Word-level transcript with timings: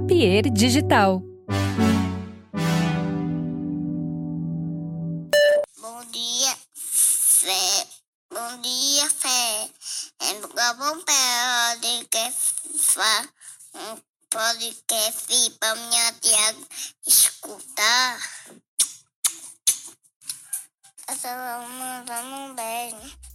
Papier 0.00 0.48
Digital. 0.50 1.20
Bom 5.78 6.04
dia, 6.10 6.56
Fé. 6.72 7.86
Bom 8.32 8.60
dia, 8.62 9.10
Fé. 9.10 9.68
É 10.20 10.32
bom 10.72 11.04
podcast. 11.04 12.24
Um 13.74 13.98
podcast 14.30 15.50
para 15.60 15.74
minha 15.74 16.12
tia 16.14 16.56
escutar. 17.06 18.18
Essa 21.08 21.28
mandando 21.68 22.36
um 22.36 22.54
beijo. 22.54 23.29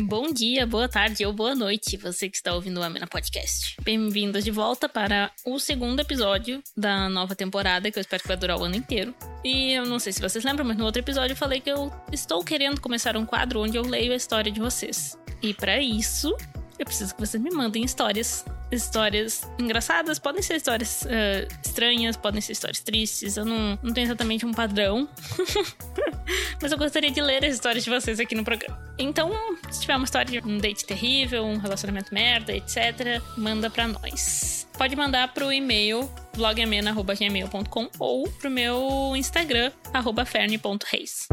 Bom 0.00 0.32
dia, 0.32 0.66
boa 0.66 0.88
tarde 0.88 1.24
ou 1.24 1.32
boa 1.32 1.54
noite, 1.54 1.96
você 1.96 2.28
que 2.28 2.36
está 2.36 2.52
ouvindo 2.54 2.80
o 2.80 2.82
Amena 2.82 3.06
Podcast. 3.06 3.76
Bem-vindos 3.82 4.44
de 4.44 4.50
volta 4.50 4.88
para 4.88 5.30
o 5.44 5.58
segundo 5.58 6.00
episódio 6.00 6.62
da 6.76 7.08
nova 7.08 7.34
temporada, 7.34 7.90
que 7.90 7.98
eu 7.98 8.00
espero 8.00 8.22
que 8.22 8.28
vai 8.28 8.36
durar 8.36 8.58
o 8.58 8.64
ano 8.64 8.76
inteiro. 8.76 9.14
E 9.44 9.72
eu 9.72 9.86
não 9.86 9.98
sei 9.98 10.12
se 10.12 10.20
vocês 10.20 10.44
lembram, 10.44 10.66
mas 10.66 10.76
no 10.76 10.84
outro 10.84 11.00
episódio 11.00 11.32
eu 11.32 11.36
falei 11.36 11.60
que 11.60 11.70
eu 11.70 11.92
estou 12.12 12.44
querendo 12.44 12.80
começar 12.80 13.16
um 13.16 13.24
quadro 13.24 13.62
onde 13.62 13.76
eu 13.76 13.82
leio 13.82 14.12
a 14.12 14.16
história 14.16 14.50
de 14.50 14.60
vocês. 14.60 15.16
E 15.42 15.54
para 15.54 15.80
isso, 15.80 16.36
eu 16.78 16.84
preciso 16.84 17.14
que 17.14 17.20
vocês 17.20 17.42
me 17.42 17.50
mandem 17.50 17.84
histórias. 17.84 18.44
Histórias 18.70 19.42
engraçadas, 19.60 20.18
podem 20.18 20.42
ser 20.42 20.56
histórias 20.56 21.02
uh, 21.02 21.48
estranhas, 21.64 22.16
podem 22.16 22.40
ser 22.40 22.52
histórias 22.52 22.80
tristes. 22.80 23.36
Eu 23.36 23.44
não, 23.44 23.78
não 23.82 23.92
tenho 23.92 24.06
exatamente 24.06 24.44
um 24.44 24.52
padrão. 24.52 25.08
Mas 26.60 26.72
eu 26.72 26.78
gostaria 26.78 27.10
de 27.10 27.20
ler 27.20 27.44
as 27.44 27.54
histórias 27.54 27.84
de 27.84 27.90
vocês 27.90 28.18
aqui 28.18 28.34
no 28.34 28.44
programa. 28.44 28.76
Então, 28.98 29.30
se 29.70 29.82
tiver 29.82 29.96
uma 29.96 30.04
história 30.04 30.40
de 30.40 30.48
um 30.48 30.58
date 30.58 30.84
terrível, 30.84 31.44
um 31.44 31.58
relacionamento 31.58 32.12
merda, 32.12 32.52
etc., 32.52 33.22
manda 33.36 33.70
pra 33.70 33.86
nós. 33.86 34.66
Pode 34.76 34.96
mandar 34.96 35.32
pro 35.32 35.52
e-mail 35.52 36.10
blogamena.gmail.com 36.36 37.88
ou 37.98 38.28
pro 38.30 38.50
meu 38.50 39.14
Instagram, 39.16 39.70
ferne.reis. 40.26 41.28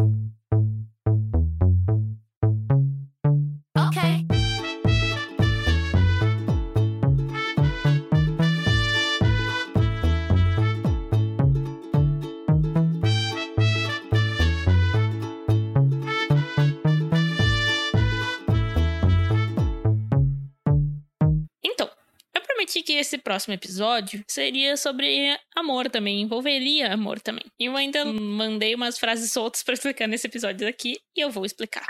que 22.93 22.99
esse 22.99 23.17
próximo 23.17 23.55
episódio 23.55 24.23
seria 24.27 24.77
sobre 24.77 25.35
amor 25.55 25.89
também, 25.89 26.21
envolveria 26.21 26.93
amor 26.93 27.19
também. 27.19 27.43
E 27.59 27.65
eu 27.65 27.75
ainda 27.75 28.05
mandei 28.05 28.75
umas 28.75 28.99
frases 28.99 29.31
soltas 29.31 29.63
para 29.63 29.73
explicar 29.73 30.07
nesse 30.07 30.27
episódio 30.27 30.67
aqui 30.67 30.99
e 31.15 31.21
eu 31.21 31.31
vou 31.31 31.43
explicar. 31.43 31.85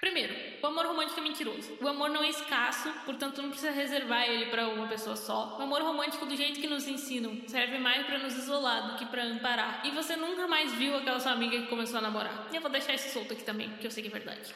Primeiro, 0.00 0.34
o 0.66 0.68
amor 0.68 0.84
romântico 0.86 1.20
é 1.20 1.22
mentiroso. 1.22 1.78
O 1.80 1.86
amor 1.86 2.10
não 2.10 2.24
é 2.24 2.28
escasso, 2.28 2.92
portanto 3.04 3.40
não 3.40 3.50
precisa 3.50 3.70
reservar 3.70 4.28
ele 4.28 4.46
para 4.46 4.68
uma 4.68 4.88
pessoa 4.88 5.14
só. 5.14 5.56
O 5.58 5.62
amor 5.62 5.80
romântico, 5.80 6.26
do 6.26 6.34
jeito 6.34 6.60
que 6.60 6.66
nos 6.66 6.88
ensinam, 6.88 7.40
serve 7.46 7.78
mais 7.78 8.04
para 8.04 8.18
nos 8.18 8.36
isolar 8.36 8.90
do 8.90 8.98
que 8.98 9.06
para 9.06 9.22
amparar. 9.22 9.86
E 9.86 9.92
você 9.92 10.16
nunca 10.16 10.48
mais 10.48 10.72
viu 10.72 10.96
aquela 10.96 11.20
sua 11.20 11.32
amiga 11.32 11.56
que 11.56 11.68
começou 11.68 11.98
a 11.98 12.02
namorar. 12.02 12.48
E 12.52 12.56
eu 12.56 12.60
vou 12.60 12.70
deixar 12.70 12.94
isso 12.94 13.10
solto 13.10 13.32
aqui 13.32 13.44
também, 13.44 13.70
que 13.76 13.86
eu 13.86 13.90
sei 13.92 14.02
que 14.02 14.08
é 14.08 14.12
verdade. 14.12 14.52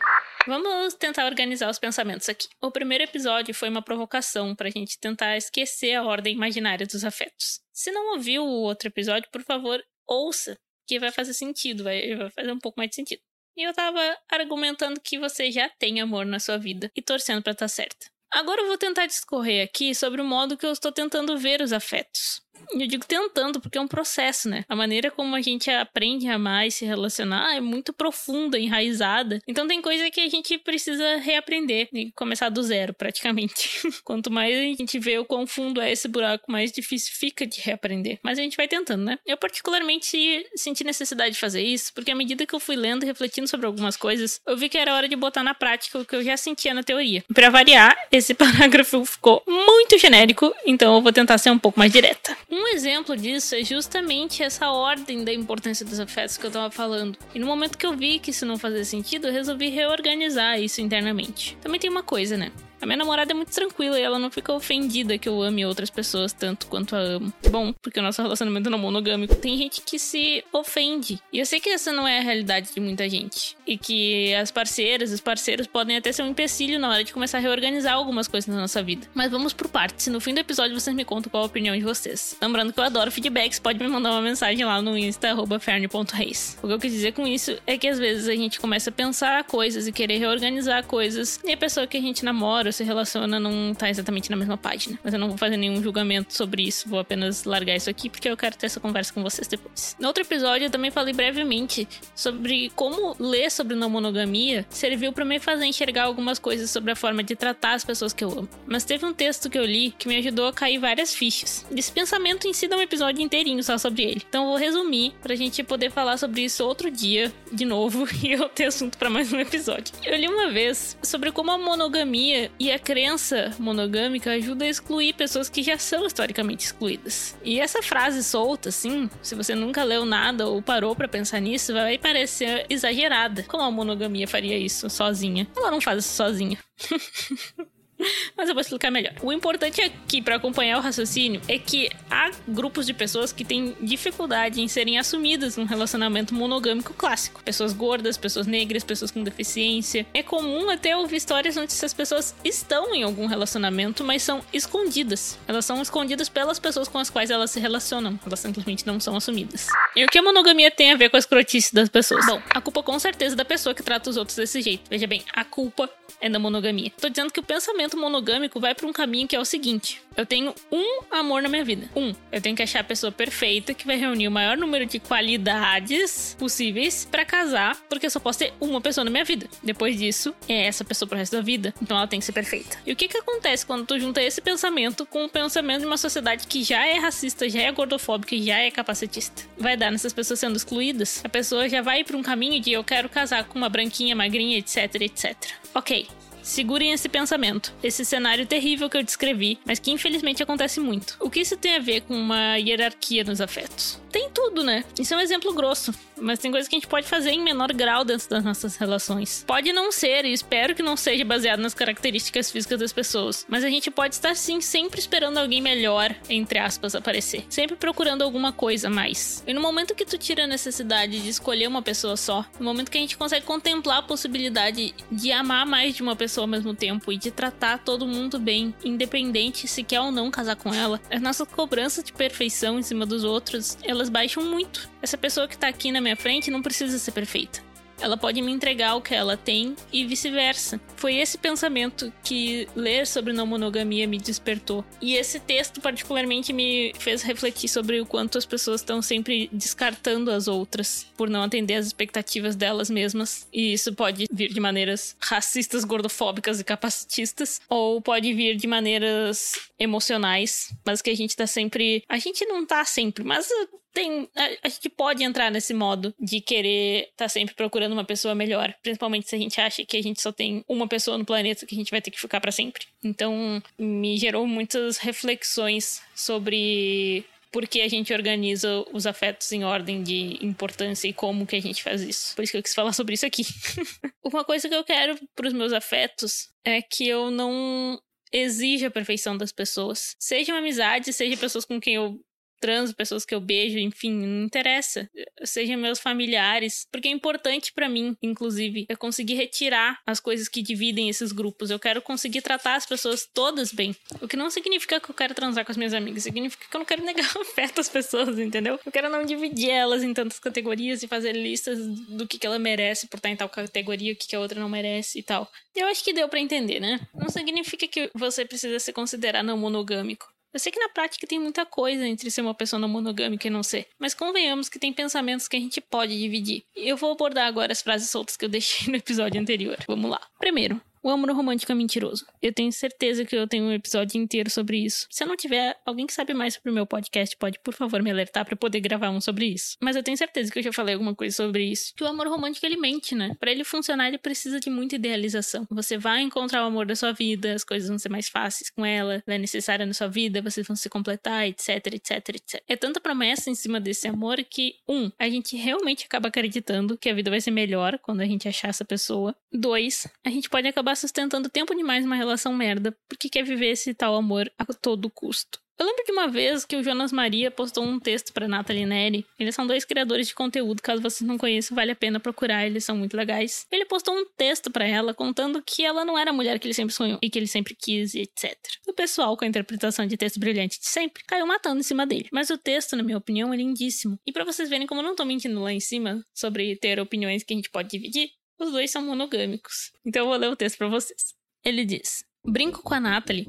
Vamos 0.49 0.95
tentar 0.95 1.27
organizar 1.27 1.71
os 1.71 1.79
pensamentos 1.79 2.29
aqui. 2.29 2.49
O 2.61 2.73
primeiro 2.73 3.05
episódio 3.05 3.55
foi 3.55 3.69
uma 3.69 3.83
provocação 3.83 4.57
para 4.57 4.67
a 4.67 4.71
gente 4.73 4.99
tentar 4.99 5.37
esquecer 5.37 5.95
a 5.95 6.03
ordem 6.03 6.35
imaginária 6.35 6.87
dos 6.87 7.05
afetos. 7.05 7.61
Se 7.73 7.93
não 7.93 8.15
ouviu 8.15 8.43
o 8.43 8.63
outro 8.63 8.89
episódio, 8.89 9.29
por 9.31 9.43
favor, 9.43 9.81
ouça, 10.09 10.59
que 10.89 10.99
vai 10.99 11.13
fazer 11.13 11.35
sentido, 11.35 11.85
vai, 11.85 12.17
vai 12.17 12.31
fazer 12.31 12.51
um 12.51 12.59
pouco 12.59 12.81
mais 12.81 12.91
de 12.91 12.97
sentido. 12.97 13.21
E 13.57 13.63
eu 13.63 13.75
tava 13.75 14.01
argumentando 14.29 15.01
que 15.01 15.19
você 15.19 15.51
já 15.51 15.69
tem 15.69 16.01
amor 16.01 16.25
na 16.25 16.39
sua 16.39 16.59
vida 16.59 16.91
e 16.97 17.03
torcendo 17.03 17.43
para 17.43 17.53
estar 17.53 17.65
tá 17.65 17.69
certa. 17.69 18.07
Agora 18.33 18.63
eu 18.63 18.69
vou 18.69 18.79
tentar 18.79 19.07
discorrer 19.07 19.65
aqui 19.65 19.95
sobre 19.95 20.23
o 20.23 20.25
modo 20.25 20.57
que 20.57 20.65
eu 20.65 20.73
estou 20.73 20.93
tentando 20.93 21.37
ver 21.37 21.61
os 21.61 21.73
afetos. 21.73 22.41
Eu 22.73 22.87
digo 22.87 23.05
tentando, 23.07 23.61
porque 23.61 23.79
é 23.79 23.81
um 23.81 23.89
processo, 23.89 24.49
né? 24.49 24.65
A 24.69 24.77
maneira 24.77 25.11
como 25.11 25.35
a 25.35 25.41
gente 25.41 25.71
aprende 25.71 26.29
a 26.29 26.35
amar 26.35 26.67
e 26.67 26.71
se 26.71 26.85
relacionar 26.85 27.55
é 27.55 27.61
muito 27.61 27.93
profunda, 27.93 28.59
enraizada. 28.59 29.41
Então 29.47 29.67
tem 29.67 29.83
coisa 29.83 30.11
que 30.11 30.21
a 30.21 30.29
gente 30.29 30.57
precisa 30.59 31.17
reaprender 31.17 31.89
e 31.93 32.13
começar 32.13 32.49
do 32.49 32.63
zero, 32.63 32.95
praticamente. 32.95 33.81
Quanto 34.05 34.31
mais 34.31 34.57
a 34.57 34.63
gente 34.63 34.99
vê 34.99 35.19
o 35.19 35.25
quão 35.25 35.47
fundo 35.47 35.81
é 35.81 35.91
esse 35.91 36.09
buraco, 36.09 36.51
mais 36.51 36.73
difícil 36.73 37.13
fica 37.15 37.47
de 37.47 37.61
reaprender. 37.61 38.19
Mas 38.23 38.39
a 38.39 38.43
gente 38.43 38.57
vai 38.57 38.69
tentando, 38.69 39.05
né? 39.05 39.19
Eu 39.27 39.37
particularmente 39.37 40.47
senti 40.55 40.85
necessidade 40.85 41.35
de 41.35 41.41
fazer 41.41 41.63
isso, 41.63 41.93
porque 41.95 42.11
à 42.11 42.15
medida 42.15 42.47
que 42.47 42.55
eu 42.55 42.61
fui 42.61 42.77
lendo 42.77 43.05
e 43.05 43.07
refletindo 43.07 43.49
sobre 43.49 43.67
algumas 43.67 43.97
coisas, 43.97 44.41
eu 44.47 44.57
vi 44.57 44.69
que 44.69 44.79
era 44.79 44.95
hora 44.95 45.09
de 45.09 45.17
botar 45.17 45.43
na 45.43 45.55
prática 45.55 45.99
o 45.99 46.05
que 46.05 46.15
eu 46.15 46.23
já 46.23 46.37
sentia 46.37 46.75
na 46.75 46.83
teoria. 46.83 47.25
Para 47.35 47.51
variar, 47.51 47.97
esse 48.11 48.35
parágrafo 48.35 49.05
ficou 49.05 49.43
muito 49.47 49.99
genérico, 49.99 50.55
então 50.65 50.95
eu 50.97 51.03
vou 51.03 51.13
tentar 51.13 51.39
ser 51.39 51.51
um 51.51 51.59
pouco 51.59 51.79
mais 51.79 51.93
direta. 51.93 52.37
Um 52.51 52.67
exemplo 52.67 53.17
disso 53.17 53.55
é 53.55 53.63
justamente 53.63 54.43
essa 54.43 54.71
ordem 54.71 55.23
da 55.23 55.33
importância 55.33 55.87
dos 55.87 56.01
afetos 56.01 56.37
que 56.37 56.45
eu 56.45 56.51
tava 56.51 56.69
falando. 56.69 57.17
E 57.33 57.39
no 57.39 57.47
momento 57.47 57.79
que 57.79 57.87
eu 57.87 57.97
vi 57.97 58.19
que 58.19 58.33
isso 58.33 58.45
não 58.45 58.59
fazia 58.59 58.85
sentido, 58.85 59.29
eu 59.29 59.33
resolvi 59.33 59.69
reorganizar 59.69 60.61
isso 60.61 60.81
internamente. 60.81 61.57
Também 61.61 61.79
tem 61.79 61.89
uma 61.89 62.03
coisa, 62.03 62.37
né? 62.37 62.51
A 62.81 62.87
minha 62.87 62.97
namorada 62.97 63.33
é 63.33 63.35
muito 63.35 63.53
tranquila 63.53 63.99
e 63.99 64.03
ela 64.03 64.19
não 64.19 64.31
fica 64.31 64.53
ofendida 64.53 65.19
que 65.19 65.29
eu 65.29 65.43
ame 65.43 65.67
outras 65.67 65.91
pessoas 65.91 66.33
tanto 66.33 66.67
quanto 66.67 66.97
a 66.97 66.99
amo. 66.99 67.33
Bom, 67.51 67.75
porque 67.83 68.01
o 68.01 68.03
nosso 68.03 68.23
relacionamento 68.23 68.71
não 68.71 68.79
é 68.79 68.81
monogâmico. 68.81 69.35
Tem 69.35 69.57
gente 69.57 69.83
que 69.83 69.99
se 69.99 70.43
ofende. 70.53 71.21
E 71.33 71.39
eu 71.39 71.47
sei 71.47 71.61
que 71.61 71.69
essa 71.69 71.93
não 71.93 72.09
é 72.09 72.19
a 72.19 72.23
realidade 72.23 72.73
de 72.73 72.81
muita 72.81 73.09
gente. 73.09 73.57
E 73.67 73.77
que 73.77 74.35
as 74.35 74.51
parceiras, 74.51 75.13
os 75.13 75.21
parceiros 75.21 75.67
podem 75.67 75.97
até 75.97 76.11
ser 76.11 76.23
um 76.23 76.29
empecilho 76.29 76.79
na 76.79 76.89
hora 76.89 77.05
de 77.05 77.13
começar 77.13 77.39
a 77.39 77.41
reorganizar 77.41 77.93
algumas 77.93 78.27
coisas 78.27 78.49
na 78.49 78.61
nossa 78.61 78.83
vida. 78.83 79.07
Mas 79.15 79.31
vamos 79.31 79.53
por 79.53 79.69
partes. 79.69 80.07
No 80.07 80.21
fim 80.21 80.33
do 80.33 80.41
episódio 80.41 80.79
vocês 80.79 80.97
me 80.97 81.05
contam 81.05 81.31
qual 81.31 81.43
a 81.43 81.47
opinião 81.47 81.77
de 81.77 81.85
vocês. 81.85 82.37
Lembrando 82.41 82.73
que 82.73 82.81
eu 82.81 82.85
adoro 82.85 83.11
feedbacks, 83.11 83.59
pode 83.59 83.79
me 83.79 83.89
mandar 83.89 84.11
uma 84.11 84.23
mensagem 84.23 84.65
lá 84.65 84.81
no 84.81 84.97
insta 84.97 85.37
ferne.reis. 85.61 86.59
O 86.63 86.67
que 86.67 86.73
eu 86.73 86.79
quis 86.79 86.93
dizer 86.93 87.13
com 87.13 87.27
isso 87.27 87.59
é 87.67 87.77
que 87.77 87.89
às 87.89 87.99
vezes 87.99 88.27
a 88.27 88.35
gente 88.35 88.59
começa 88.59 88.89
a 88.89 88.93
pensar 88.93 89.45
coisas 89.45 89.87
e 89.87 89.93
querer 89.93 90.19
reorganizar 90.19 90.87
coisas. 90.87 91.39
E 91.45 91.53
a 91.53 91.57
pessoa 91.57 91.87
que 91.87 91.97
a 91.97 92.01
gente 92.01 92.25
namora 92.25 92.70
se 92.73 92.85
relaciona 92.85 93.39
não 93.41 93.75
tá 93.75 93.89
exatamente 93.89 94.31
na 94.31 94.37
mesma 94.37 94.57
página. 94.57 94.99
Mas 95.03 95.13
eu 95.13 95.21
não 95.21 95.29
vou 95.29 95.39
fazer 95.39 95.57
nenhum 95.57 95.83
julgamento 95.83 96.35
sobre 96.35 96.63
isso, 96.63 96.89
vou 96.89 96.99
apenas 96.99 97.45
largar 97.45 97.77
isso 97.77 97.91
aqui 97.91 98.09
porque 98.09 98.29
eu 98.29 98.37
quero 98.37 98.57
ter 98.57 98.67
essa 98.67 98.81
conversa 98.81 99.13
com 99.13 99.23
vocês 99.23 99.47
depois. 99.49 99.97
No 99.99 100.09
outro 100.09 100.23
episódio 100.23 100.67
eu 100.67 100.71
também 100.71 100.91
falei 100.91 101.15
brevemente 101.15 101.89
sobre 102.15 102.71
como 102.75 103.17
ler 103.19 103.51
sobre 103.51 103.77
não 103.77 103.91
monogamia 103.91 104.67
serviu 104.71 105.13
para 105.13 105.25
me 105.25 105.39
fazer 105.39 105.67
enxergar 105.67 106.05
algumas 106.05 106.39
coisas 106.39 106.71
sobre 106.71 106.93
a 106.93 106.97
forma 106.97 107.23
de 107.23 107.37
tratar 107.37 107.75
as 107.75 107.85
pessoas 107.85 108.13
que 108.13 108.25
eu 108.25 108.31
amo. 108.31 108.49
Mas 108.67 108.85
teve 108.85 109.05
um 109.05 109.13
texto 109.13 109.51
que 109.51 109.59
eu 109.59 109.65
li 109.65 109.95
que 109.99 110.09
me 110.09 110.17
ajudou 110.17 110.47
a 110.47 110.53
cair 110.53 110.79
várias 110.79 111.15
fichas. 111.15 111.67
Esse 111.75 111.93
pensamento 111.93 112.47
em 112.47 112.53
si 112.53 112.69
dá 112.69 112.77
um 112.77 112.83
episódio 112.83 113.23
inteirinho 113.23 113.63
só 113.63 113.79
sobre 113.79 114.03
ele. 114.03 114.23
Então 114.29 114.45
eu 114.45 114.49
vou 114.51 114.59
resumir 114.59 115.13
pra 115.23 115.35
gente 115.35 115.63
poder 115.63 115.91
falar 115.91 116.17
sobre 116.17 116.43
isso 116.43 116.65
outro 116.65 116.91
dia, 116.91 117.33
de 117.53 117.65
novo, 117.65 118.07
e 118.23 118.33
eu 118.33 118.49
ter 118.49 118.67
assunto 118.67 118.99
para 118.99 119.11
mais 119.11 119.33
um 119.33 119.41
episódio. 119.41 119.95
Eu 120.05 120.17
li 120.17 120.29
uma 120.29 120.51
vez 120.51 120.97
sobre 121.03 121.33
como 121.33 121.51
a 121.51 121.59
monogamia 121.59 122.51
e 122.61 122.71
a 122.71 122.79
crença 122.79 123.55
monogâmica 123.59 124.33
ajuda 124.33 124.67
a 124.67 124.69
excluir 124.69 125.15
pessoas 125.15 125.49
que 125.49 125.63
já 125.63 125.79
são 125.79 126.07
historicamente 126.07 126.67
excluídas. 126.67 127.35
E 127.43 127.59
essa 127.59 127.83
frase 127.83 128.23
solta, 128.23 128.69
assim, 128.69 129.09
se 129.23 129.35
você 129.35 129.55
nunca 129.55 129.83
leu 129.83 130.05
nada 130.05 130.47
ou 130.47 130.61
parou 130.61 130.95
para 130.95 131.09
pensar 131.09 131.41
nisso, 131.41 131.73
vai 131.73 131.97
parecer 131.97 132.67
exagerada. 132.69 133.45
Como 133.45 133.63
a 133.63 133.71
monogamia 133.71 134.29
faria 134.29 134.59
isso 134.59 134.91
sozinha? 134.91 135.49
Ela 135.57 135.71
não 135.71 135.81
faz 135.81 136.05
isso 136.05 136.15
sozinha. 136.15 136.59
Mas 138.37 138.49
eu 138.49 138.55
vou 138.55 138.61
explicar 138.61 138.91
melhor. 138.91 139.13
O 139.23 139.33
importante 139.33 139.81
aqui 139.81 140.23
para 140.23 140.37
acompanhar 140.37 140.79
o 140.79 140.81
raciocínio 140.81 141.41
é 141.49 141.59
que 141.59 141.91
há 142.11 142.31
grupos 142.49 142.87
de 142.87 142.95
pessoas 142.95 143.33
que 143.33 143.45
têm 143.45 143.77
dificuldade 143.81 144.61
em 144.61 144.69
serem 144.69 144.99
assumidas 144.99 145.57
num 145.57 145.65
relacionamento 145.65 146.35
monogâmico 146.35 146.95
clássico. 146.95 147.43
Pessoas 147.43 147.73
gordas, 147.73 148.17
pessoas 148.17 148.47
negras, 148.47 148.85
pessoas 148.85 149.11
com 149.11 149.23
deficiência. 149.23 150.07
É 150.15 150.23
comum 150.23 150.71
até 150.71 150.97
ouvir 150.97 151.17
histórias 151.17 151.57
onde 151.57 151.73
essas 151.73 151.95
pessoas 151.95 152.35
estão 152.45 152.95
em 152.95 153.03
algum 153.03 153.27
relacionamento, 153.27 154.05
mas 154.05 154.23
são 154.23 154.43
escondidas. 154.53 155.39
Elas 155.47 155.65
são 155.65 155.81
escondidas 155.83 156.29
pelas 156.29 156.59
pessoas 156.59 156.89
com 156.89 156.99
as 156.99 157.11
quais 157.11 157.31
elas 157.31 157.51
se 157.51 157.61
relacionam. 157.61 158.19
Elas 158.27 158.41
simplesmente 158.41 158.87
não 158.87 158.99
são 159.01 159.17
assumidas. 159.17 159.69
E 159.95 160.05
o 160.05 160.09
que 160.09 160.19
a 160.19 160.23
monogamia 160.23 160.71
tem 160.71 160.93
a 160.93 160.97
ver 160.97 161.11
com 161.11 161.17
a 161.17 161.19
escrotice 161.19 161.75
das 161.75 161.89
pessoas? 161.89 162.25
Bom, 162.27 162.41
a 162.51 162.61
culpa 162.61 162.83
com 162.83 162.99
certeza 162.99 163.35
é 163.35 163.37
da 163.37 163.45
pessoa 163.45 163.75
que 163.75 163.83
trata 163.83 164.09
os 164.11 164.17
outros 164.17 164.37
desse 164.37 164.61
jeito. 164.63 164.89
Veja 164.89 165.07
bem, 165.07 165.23
a 165.33 165.45
culpa 165.45 165.91
é 166.21 166.29
da 166.29 166.39
monogamia. 166.39 166.91
Tô 167.01 167.09
dizendo 167.09 167.33
que 167.33 167.41
o 167.41 167.43
pensamento 167.43 167.90
monogâmico 167.99 168.61
vai 168.61 168.75
para 168.75 168.87
um 168.87 168.93
caminho 168.93 169.27
que 169.27 169.35
é 169.35 169.41
o 169.41 169.45
seguinte: 169.45 170.03
eu 170.17 170.27
tenho 170.27 170.55
um 170.71 171.01
amor 171.11 171.41
na 171.41 171.49
minha 171.49 171.65
vida. 171.65 171.89
Um. 171.95 172.15
Eu 172.31 172.41
tenho 172.41 172.55
que 172.55 172.63
achar 172.63 172.81
a 172.81 172.85
pessoa 172.85 173.13
perfeita 173.13 173.73
que 173.73 173.87
vai 173.87 173.97
reunir 173.97 174.29
o 174.29 174.31
maior 174.31 174.57
número 174.57 174.85
de 174.85 174.99
qualidades 174.99 176.37
possíveis 176.39 177.09
para 177.11 177.25
casar, 177.25 177.77
porque 177.89 178.07
eu 178.07 178.11
só 178.11 178.21
posso 178.21 178.41
ter 178.41 178.53
uma 178.61 178.81
pessoa 178.81 179.05
na 179.05 179.11
minha 179.11 179.25
vida. 179.25 179.49
Depois 179.63 179.97
disso, 179.99 180.35
é 180.49 180.67
essa 180.67 180.85
pessoa 180.85 181.09
pro 181.09 181.17
resto 181.17 181.37
da 181.37 181.43
vida. 181.43 181.73
Então 181.81 181.97
ela 181.97 182.07
tem 182.07 182.19
que 182.19 182.27
ser 182.27 182.33
perfeita. 182.33 182.77
E 182.85 182.93
o 182.93 182.97
que 182.97 183.09
que 183.09 183.17
acontece 183.17 183.65
quando 183.65 183.87
tu 183.87 183.99
junta 183.99 184.23
esse 184.23 184.41
pensamento 184.41 185.07
com 185.07 185.25
o 185.25 185.29
pensamento 185.29 185.81
de 185.81 185.87
uma 185.87 185.97
sociedade 185.97 186.47
que 186.47 186.63
já 186.63 186.87
é 186.87 186.99
racista, 186.99 187.49
já 187.49 187.63
é 187.63 187.73
gordofóbica 187.73 188.35
e 188.35 188.43
já 188.43 188.59
é 188.59 188.71
capacitista? 188.71 189.43
Vai 189.57 189.77
dar 189.77 189.91
nessas 189.91 190.13
pessoas 190.13 190.41
sendo 190.41 190.57
excluídas. 190.57 191.21
A 191.25 191.29
pessoa 191.29 191.69
já 191.69 191.83
vai 191.83 192.05
para 192.05 192.17
um 192.17 192.23
caminho 192.23 192.61
de 192.61 192.73
eu 192.73 192.85
quero 192.85 193.09
casar 193.09 193.45
com 193.45 193.57
uma 193.57 193.69
branquinha, 193.69 194.15
magrinha, 194.15 194.59
etc, 194.59 194.95
etc. 194.97 195.37
Ok, 195.75 196.09
Segurem 196.51 196.91
esse 196.91 197.09
pensamento, 197.09 197.73
esse 197.81 198.05
cenário 198.05 198.45
terrível 198.45 198.91
que 198.91 198.97
eu 198.97 199.05
descrevi, 199.05 199.61
mas 199.65 199.79
que 199.79 199.93
infelizmente 199.93 200.43
acontece 200.43 200.81
muito. 200.81 201.17
O 201.21 201.31
que 201.31 201.39
isso 201.39 201.57
tem 201.57 201.77
a 201.77 201.79
ver 201.79 202.01
com 202.01 202.13
uma 202.13 202.57
hierarquia 202.57 203.23
nos 203.23 203.41
afetos? 203.41 204.01
Tem 204.11 204.29
tudo, 204.31 204.65
né? 204.65 204.83
Isso 204.99 205.15
é 205.15 205.17
um 205.17 205.21
exemplo 205.21 205.55
grosso, 205.55 205.95
mas 206.21 206.39
tem 206.39 206.51
coisas 206.51 206.69
que 206.69 206.77
a 206.77 206.79
gente 206.79 206.89
pode 206.89 207.07
fazer 207.07 207.31
em 207.31 207.43
menor 207.43 207.73
grau 207.73 208.05
dentro 208.05 208.29
das 208.29 208.45
nossas 208.45 208.77
relações. 208.77 209.45
Pode 209.47 209.73
não 209.73 209.91
ser, 209.91 210.25
e 210.25 210.33
espero 210.33 210.75
que 210.75 210.83
não 210.83 210.97
seja 210.97 211.25
baseado 211.25 211.61
nas 211.61 211.75
características 211.75 212.51
físicas 212.51 212.79
das 212.79 212.93
pessoas, 212.93 213.47
mas 213.49 213.65
a 213.65 213.69
gente 213.69 213.91
pode 213.91 214.15
estar 214.15 214.35
sim 214.35 214.61
sempre 214.61 215.01
esperando 215.01 215.39
alguém 215.39 215.61
melhor, 215.61 216.15
entre 216.29 216.59
aspas, 216.59 216.95
aparecer. 216.95 217.45
Sempre 217.49 217.77
procurando 217.77 218.23
alguma 218.23 218.53
coisa 218.53 218.89
a 218.89 218.91
mais. 218.91 219.43
E 219.47 219.53
no 219.53 219.61
momento 219.61 219.95
que 219.95 220.05
tu 220.05 220.19
tira 220.19 220.45
a 220.45 220.47
necessidade 220.47 221.21
de 221.21 221.29
escolher 221.29 221.67
uma 221.67 221.83
pessoa 221.83 222.17
só, 222.17 222.45
no 222.59 222.65
momento 222.65 222.91
que 222.91 222.99
a 222.99 223.01
gente 223.01 223.17
consegue 223.17 223.47
contemplar 223.47 223.99
a 223.99 224.03
possibilidade 224.03 224.95
de 225.11 225.33
amar 225.33 225.67
mais 225.67 225.95
de 225.95 226.03
uma 226.03 226.17
pessoa 226.17 226.45
ao 226.45 226.49
mesmo 226.49 226.75
tempo 226.75 227.13
e 227.13 227.17
de 227.17 227.31
tratar 227.31 227.79
todo 227.79 228.07
mundo 228.07 228.39
bem, 228.39 228.75
independente 228.85 229.67
se 229.67 229.83
quer 229.83 230.01
ou 230.01 230.11
não 230.11 230.31
casar 230.31 230.57
com 230.57 230.73
ela, 230.73 231.01
as 231.11 231.21
nossas 231.21 231.49
cobranças 231.49 232.05
de 232.05 232.13
perfeição 232.13 232.79
em 232.79 232.83
cima 232.83 233.07
dos 233.07 233.25
outros, 233.25 233.79
elas 233.83 234.09
baixam 234.09 234.45
muito. 234.45 234.89
Essa 235.03 235.19
pessoa 235.19 235.49
que 235.49 235.57
tá 235.57 235.69
aqui 235.69 235.91
na 235.91 236.01
minha 236.01 236.17
frente 236.17 236.51
não 236.51 236.63
precisa 236.63 236.99
ser 236.99 237.13
perfeita 237.13 237.71
ela 238.01 238.17
pode 238.17 238.41
me 238.43 238.51
entregar 238.51 238.95
o 238.95 239.01
que 239.01 239.15
ela 239.15 239.37
tem 239.37 239.77
e 239.93 240.05
vice-versa. 240.05 240.81
Foi 240.97 241.17
esse 241.17 241.39
pensamento 241.39 242.13
que 242.25 242.69
ler 242.75 243.07
sobre 243.07 243.33
não 243.33 243.47
monogamia 243.47 244.07
me 244.07 244.19
despertou. 244.19 244.85
E 245.01 245.15
esse 245.15 245.39
texto, 245.39 245.81
particularmente, 245.81 246.53
me 246.53 246.93
fez 246.99 247.23
refletir 247.23 247.69
sobre 247.69 248.01
o 248.01 248.07
quanto 248.07 248.39
as 248.39 248.47
pessoas 248.47 248.81
estão 248.81 249.03
sempre 249.03 249.49
descartando 249.53 250.31
as 250.31 250.49
outras 250.49 251.07
por 251.17 251.29
não 251.29 251.43
atender 251.43 251.75
às 251.75 251.87
expectativas 251.87 252.57
delas 252.57 252.91
mesmas. 252.91 253.47
E 253.53 253.73
isso 253.73 253.93
pode 253.93 254.27
vir 254.33 254.53
de 254.53 254.61
maneiras 254.61 255.17
racistas, 255.21 255.85
gordofóbicas 255.85 256.61
e 256.61 256.65
capacitistas, 256.65 257.61
ou 257.69 258.01
pode 258.01 258.33
vir 258.33 258.57
de 258.57 258.67
maneiras 258.67 259.53
emocionais, 259.79 260.73
mas 260.85 261.03
que 261.03 261.11
a 261.11 261.17
gente 261.17 261.37
tá 261.37 261.47
sempre. 261.47 262.03
A 262.09 262.19
gente 262.19 262.45
não 262.47 262.65
tá 262.65 262.85
sempre, 262.85 263.25
mas 263.25 263.49
tem. 263.93 264.29
A, 264.63 264.69
gente 264.69 264.89
pode 264.89 265.23
entrar 265.23 265.51
nesse 265.51 265.75
modo 265.75 266.15
de 266.19 266.41
querer 266.41 267.03
estar 267.05 267.25
tá 267.25 267.29
sempre 267.29 267.55
procurando 267.55 267.93
uma 267.93 268.05
pessoa 268.05 268.35
melhor. 268.35 268.75
Principalmente 268.83 269.29
se 269.29 269.37
a 269.37 269.39
gente 269.39 269.61
acha 269.61 269.85
que 269.85 269.97
a 269.97 270.03
gente 270.03 270.21
só 270.21 270.33
tem 270.33 270.65
uma 270.69 270.87
pessoa 270.87 271.19
no 271.19 271.25
planeta 271.25 271.67
que 271.67 271.75
a 271.75 271.79
gente 271.79 271.91
vai 271.91 272.01
ter 272.01 272.11
que 272.11 272.21
ficar 272.21 272.41
para 272.41 272.53
sempre. 272.53 272.87
Então, 273.03 273.63
me 273.79 274.17
gerou 274.17 274.47
muitas 274.47 274.99
reflexões 274.99 276.03
sobre 276.15 277.25
por 277.53 277.67
que 277.67 277.81
a 277.81 277.89
gente 277.89 278.13
organiza 278.13 278.85
os 278.93 279.07
afetos 279.07 279.51
em 279.53 279.65
ordem 279.65 280.03
de 280.03 280.39
importância 280.41 281.09
e 281.09 281.13
como 281.13 281.47
que 281.47 281.57
a 281.57 281.61
gente 281.61 281.83
faz 281.83 282.01
isso. 282.01 282.35
Por 282.35 282.43
isso 282.43 282.53
que 282.53 282.59
eu 282.59 282.63
quis 282.63 282.75
falar 282.75 282.93
sobre 282.93 283.15
isso 283.15 283.27
aqui. 283.27 283.43
uma 284.23 284.45
coisa 284.45 284.69
que 284.69 284.75
eu 284.75 284.85
quero 284.85 285.19
para 285.35 285.49
os 285.49 285.53
meus 285.53 285.73
afetos 285.73 286.49
é 286.65 286.81
que 286.81 287.09
eu 287.09 287.31
não 287.31 288.01
exija 288.33 288.87
a 288.87 288.91
perfeição 288.91 289.37
das 289.37 289.51
pessoas. 289.51 290.15
Seja 290.19 290.53
uma 290.53 290.61
amizade, 290.61 291.13
seja 291.13 291.37
pessoas 291.37 291.65
com 291.65 291.81
quem 291.81 291.95
eu 291.95 292.21
trans, 292.61 292.93
pessoas 292.93 293.25
que 293.25 293.35
eu 293.35 293.41
beijo, 293.41 293.79
enfim, 293.79 294.13
não 294.13 294.45
interessa. 294.45 295.09
Sejam 295.45 295.79
meus 295.79 295.99
familiares, 295.99 296.87
porque 296.93 297.09
é 297.09 297.11
importante 297.11 297.73
para 297.73 297.89
mim, 297.89 298.17
inclusive, 298.23 298.87
eu 298.89 298.97
conseguir 298.97 299.35
retirar 299.35 299.99
as 300.07 300.21
coisas 300.21 300.49
que 300.49 300.63
dividem 300.63 301.09
esses 301.09 301.33
grupos. 301.33 301.71
Eu 301.71 301.79
quero 301.79 302.03
conseguir 302.03 302.43
tratar 302.43 302.77
as 302.77 302.87
pessoas 302.87 303.29
todas 303.33 303.73
bem. 303.73 303.97
O 304.21 304.29
que 304.29 304.37
não 304.37 304.51
significa 304.51 305.01
que 305.01 305.11
eu 305.11 305.15
quero 305.15 305.35
transar 305.35 305.65
com 305.65 305.73
as 305.73 305.77
minhas 305.77 305.95
amigas, 305.95 306.23
significa 306.23 306.65
que 306.69 306.77
eu 306.77 306.79
não 306.79 306.85
quero 306.85 307.05
negar 307.05 307.27
afeto 307.41 307.81
às 307.81 307.89
pessoas, 307.89 308.39
entendeu? 308.39 308.79
Eu 308.85 308.93
quero 308.93 309.09
não 309.09 309.25
dividir 309.25 309.71
elas 309.71 310.03
em 310.03 310.13
tantas 310.13 310.39
categorias 310.39 311.03
e 311.03 311.09
fazer 311.09 311.33
listas 311.33 311.79
do 312.09 312.27
que, 312.27 312.39
que 312.39 312.47
ela 312.47 312.59
merece 312.59 313.07
por 313.07 313.17
estar 313.17 313.31
em 313.31 313.37
tal 313.37 313.49
categoria, 313.49 314.13
o 314.13 314.17
que, 314.17 314.29
que 314.29 314.37
a 314.37 314.41
outra 314.41 314.61
não 314.61 314.69
merece 314.69 315.19
e 315.19 315.23
tal. 315.23 315.51
Eu 315.75 315.87
acho 315.87 316.05
que 316.05 316.13
deu 316.13 316.29
para 316.29 316.41
entender, 316.41 316.81
né? 316.81 317.01
Não 317.15 317.29
significa 317.29 317.87
que 317.87 318.11
você 318.15 318.45
precisa 318.45 318.79
se 318.79 318.93
considerar 318.93 319.43
não 319.43 319.57
monogâmico. 319.57 320.27
Eu 320.53 320.59
sei 320.59 320.73
que 320.73 320.81
na 320.81 320.89
prática 320.89 321.27
tem 321.27 321.39
muita 321.39 321.65
coisa 321.65 322.07
entre 322.07 322.31
ser 322.31 322.41
uma 322.41 322.55
pessoa 322.55 322.81
não 322.81 322.89
monogâmica 322.89 323.47
e 323.47 323.51
não 323.51 323.63
ser, 323.63 323.87
mas 323.99 324.15
convenhamos 324.15 324.69
que 324.69 324.79
tem 324.79 324.93
pensamentos 324.93 325.47
que 325.47 325.57
a 325.57 325.61
gente 325.61 325.81
pode 325.81 326.19
dividir. 326.19 326.65
Eu 326.75 326.97
vou 326.97 327.13
abordar 327.13 327.47
agora 327.47 327.73
as 327.73 327.83
frases 327.83 328.11
soltas 328.11 328.37
que 328.37 328.45
eu 328.45 328.49
deixei 328.49 328.89
no 328.91 328.97
episódio 328.97 329.41
anterior. 329.41 329.77
Vamos 329.87 330.11
lá. 330.11 330.21
Primeiro, 330.39 330.81
o 331.03 331.11
amor 331.11 331.31
romântico 331.31 331.73
é 331.73 331.75
mentiroso. 331.75 332.27
Eu 332.43 332.53
tenho 332.53 332.73
certeza 332.73 333.25
que 333.25 333.35
eu 333.35 333.47
tenho 333.47 333.65
um 333.65 333.73
episódio 333.73 334.21
inteiro 334.21 334.51
sobre 334.51 334.79
isso. 334.79 335.07
Se 335.11 335.25
eu 335.25 335.29
não 335.29 335.37
tiver, 335.37 335.77
alguém 335.85 336.07
que 336.07 336.13
sabe 336.13 336.35
mais 336.35 336.55
sobre 336.55 336.71
o 336.71 336.75
meu 336.75 336.87
podcast 336.87 337.37
pode, 337.37 337.59
por 337.61 337.75
favor, 337.75 338.03
me 338.03 338.11
alertar 338.11 338.45
para 338.45 338.57
poder 338.57 338.81
gravar 338.81 339.11
um 339.11 339.21
sobre 339.21 339.47
isso. 339.47 339.77
Mas 339.81 339.97
eu 339.97 340.03
tenho 340.03 340.17
certeza 340.17 340.51
que 340.51 340.59
eu 340.59 340.63
já 340.63 340.73
falei 340.73 340.95
alguma 340.95 341.15
coisa 341.15 341.35
sobre 341.35 341.65
isso. 341.65 341.93
Que 341.97 342.05
o 342.05 342.07
amor 342.07 342.29
romântico 342.29 342.67
ele 342.67 342.77
mente, 342.77 343.15
né? 343.15 343.35
Para 343.39 343.51
ele 343.51 343.65
funcionar, 343.65 344.09
ele 344.09 344.19
precisa 344.19 344.61
de 344.61 344.69
muita 344.69 344.97
idealização. 344.97 345.67
Você 345.71 345.97
vai 345.97 346.23
encontrar 346.23 346.63
o 346.63 346.67
amor 346.67 346.87
da 346.87 346.95
sua 346.95 347.13
vida, 347.13 347.55
as 347.55 347.65
coisas 347.65 347.89
vão 347.89 347.99
ser 347.99 348.09
mais 348.09 348.29
fáceis 348.29 348.71
com 348.71 348.85
ela, 348.85 349.23
ela 349.27 349.37
é 349.37 349.39
necessária 349.39 349.87
na 349.87 349.95
sua 349.95 350.09
vida, 350.09 350.43
vocês 350.43 350.67
vão 350.67 350.77
se 350.77 350.89
completar, 350.89 351.47
etc, 351.49 351.69
etc, 351.95 352.29
etc. 352.29 352.63
É 352.69 352.77
tanta 352.77 353.01
promessa 353.01 353.51
em 353.51 353.55
cima 353.55 353.81
desse 353.81 354.07
amor 354.07 354.43
que, 354.45 354.77
um, 354.89 355.11
a 355.19 355.29
gente 355.29 355.57
realmente 355.57 356.05
acaba 356.05 356.29
acreditando 356.29 356.97
que 356.97 357.09
a 357.09 357.15
vida 357.15 357.31
vai 357.31 357.41
ser 357.41 357.51
melhor 357.51 357.99
quando 357.99 358.21
a 358.21 358.27
gente 358.27 358.49
achar 358.49 358.69
essa 358.69 358.85
pessoa. 358.85 359.35
Dois, 359.53 360.07
a 360.25 360.31
gente 360.31 360.49
pode 360.49 360.69
acabar 360.69 360.90
acabar 360.91 360.97
sustentando 360.97 361.49
tempo 361.49 361.75
demais 361.75 362.05
uma 362.05 362.17
relação 362.17 362.53
merda, 362.53 362.97
porque 363.09 363.29
quer 363.29 363.45
viver 363.45 363.71
esse 363.71 363.95
tal 363.95 364.15
amor 364.15 364.51
a 364.59 364.65
todo 364.67 365.11
custo. 365.11 365.59
Eu 365.79 365.87
lembro 365.87 366.05
de 366.05 366.13
uma 366.13 366.29
vez 366.29 366.67
que 366.67 366.77
o 366.77 366.83
Jonas 366.83 367.11
Maria 367.11 367.51
postou 367.51 367.83
um 367.83 367.99
texto 367.99 368.35
para 368.35 368.47
Nathalie 368.47 368.85
Neri. 368.85 369.25
Eles 369.39 369.55
são 369.55 369.67
dois 369.67 369.83
criadores 369.83 370.29
de 370.29 370.35
conteúdo, 370.35 370.83
caso 370.83 371.01
vocês 371.01 371.27
não 371.27 371.39
conheçam, 371.39 371.75
vale 371.75 371.91
a 371.91 371.97
pena 371.97 372.21
procurar, 372.21 372.67
eles 372.67 372.85
são 372.85 372.95
muito 372.99 373.17
legais. 373.17 373.67
Ele 373.73 373.87
postou 373.87 374.15
um 374.15 374.27
texto 374.37 374.71
para 374.71 374.87
ela 374.87 375.15
contando 375.15 375.63
que 375.63 375.83
ela 375.83 376.05
não 376.05 376.19
era 376.19 376.33
a 376.33 376.35
mulher 376.35 376.59
que 376.59 376.67
ele 376.67 376.75
sempre 376.75 376.95
sonhou 376.95 377.19
e 377.23 377.31
que 377.31 377.39
ele 377.39 377.47
sempre 377.47 377.75
quis 377.75 378.13
e 378.13 378.21
etc. 378.21 378.55
O 378.87 378.93
pessoal, 378.93 379.35
com 379.39 379.45
a 379.47 379.49
interpretação 379.49 380.07
de 380.07 380.19
texto 380.19 380.39
brilhante 380.39 380.79
de 380.79 380.87
sempre, 380.87 381.23
caiu 381.27 381.47
matando 381.47 381.81
em 381.81 381.85
cima 381.85 382.07
dele. 382.07 382.29
Mas 382.31 382.51
o 382.51 382.59
texto, 382.59 382.95
na 382.95 383.03
minha 383.03 383.17
opinião, 383.17 383.55
é 383.55 383.57
lindíssimo. 383.57 384.19
E 384.27 384.33
para 384.33 384.45
vocês 384.45 384.69
verem 384.69 384.87
como 384.87 385.01
eu 385.01 385.05
não 385.05 385.17
tô 385.17 385.25
mentindo 385.25 385.59
lá 385.61 385.73
em 385.73 385.81
cima 385.81 386.23
sobre 386.35 386.77
ter 386.77 387.01
opiniões 387.01 387.43
que 387.43 387.55
a 387.55 387.57
gente 387.57 387.71
pode 387.71 387.89
dividir, 387.89 388.29
os 388.61 388.73
dois 388.73 388.91
são 388.91 389.03
monogâmicos. 389.03 389.93
Então 390.05 390.23
eu 390.23 390.29
vou 390.29 390.37
ler 390.37 390.51
o 390.51 390.57
texto 390.57 390.79
para 390.79 390.89
vocês. 390.89 391.35
Ele 391.65 391.85
diz: 391.85 392.25
Brinco 392.47 392.83
com 392.83 392.95
a 392.95 393.01
Natalie 393.01 393.47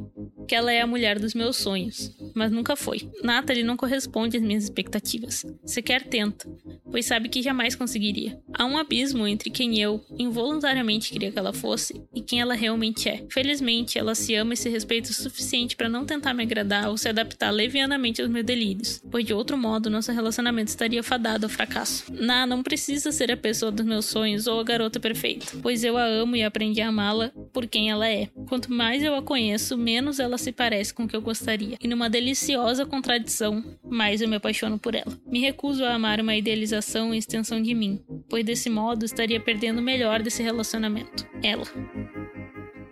que 0.52 0.56
ela 0.56 0.74
é 0.74 0.82
a 0.82 0.88
mulher 0.88 1.18
dos 1.18 1.34
meus 1.34 1.56
sonhos, 1.56 2.12
mas 2.36 2.52
nunca 2.52 2.76
foi. 2.76 3.10
Natalie 3.24 3.64
não 3.64 3.78
corresponde 3.78 4.36
às 4.36 4.44
minhas 4.44 4.66
expectativas. 4.66 5.46
Sequer 5.64 6.04
tenta, 6.04 6.46
pois 6.92 7.06
sabe 7.06 7.30
que 7.30 7.42
jamais 7.42 7.74
conseguiria. 7.74 8.38
Há 8.54 8.66
um 8.66 8.78
abismo 8.78 9.26
entre 9.26 9.50
quem 9.50 9.80
eu 9.80 10.04
involuntariamente 10.20 11.10
queria 11.10 11.32
que 11.32 11.40
ela 11.40 11.54
fosse 11.54 12.02
e 12.14 12.20
quem 12.22 12.42
ela 12.42 12.54
realmente 12.54 13.08
é. 13.08 13.26
Felizmente, 13.30 13.98
ela 13.98 14.14
se 14.14 14.36
ama 14.36 14.54
e 14.54 14.58
se 14.58 14.68
respeita 14.68 15.10
o 15.10 15.14
suficiente 15.14 15.78
para 15.78 15.88
não 15.88 16.06
tentar 16.06 16.34
me 16.34 16.44
agradar 16.44 16.90
ou 16.90 16.98
se 16.98 17.08
adaptar 17.08 17.52
levianamente 17.52 18.22
aos 18.22 18.30
meus 18.30 18.46
delírios, 18.46 19.02
pois 19.10 19.26
de 19.26 19.34
outro 19.34 19.58
modo 19.58 19.90
nosso 19.90 20.12
relacionamento 20.12 20.68
estaria 20.68 21.02
fadado 21.02 21.46
ao 21.46 21.50
fracasso. 21.50 22.12
Na 22.12 22.46
não 22.46 22.62
precisa 22.62 23.14
ser 23.14 23.32
a 23.32 23.38
pessoa 23.38 23.72
dos 23.72 23.86
meus 23.86 24.04
sonhos 24.04 24.48
ou 24.48 24.60
a 24.60 24.64
garota 24.66 25.00
perfeita, 25.00 25.46
pois 25.62 25.82
eu 25.82 25.98
a 25.98 26.04
amo 26.04 26.36
e 26.36 26.44
aprendi 26.44 26.82
a 26.82 26.90
amá-la 26.90 27.32
por 27.52 27.68
quem 27.68 27.90
ela 27.90 28.08
é. 28.08 28.28
Quanto 28.48 28.72
mais 28.72 29.04
eu 29.04 29.16
a 29.16 29.22
conheço, 29.22 29.78
menos 29.78 30.20
ela 30.20 30.38
se 30.38 30.52
parece 30.52 30.94
com 30.94 31.04
o 31.04 31.08
que 31.08 31.16
eu 31.16 31.22
gostaria. 31.22 31.78
E 31.82 31.88
numa 31.88 32.10
deliciosa 32.10 32.86
contradição, 32.86 33.64
mais 33.84 34.22
eu 34.22 34.28
me 34.28 34.36
apaixono 34.36 34.80
por 34.80 34.96
ela. 34.96 35.18
Me 35.26 35.40
recuso 35.40 35.84
a 35.84 35.94
amar 35.94 36.20
uma 36.20 36.36
idealização 36.36 37.14
e 37.14 37.18
extensão 37.18 37.62
de 37.62 37.74
mim, 37.74 38.04
pois 38.30 38.46
desse 38.46 38.70
modo 38.70 39.06
estaria 39.06 39.40
perdendo 39.40 39.80
o 39.80 39.84
melhor 39.84 40.22
desse 40.22 40.42
relacionamento. 40.42 41.28
Ela. 41.44 41.66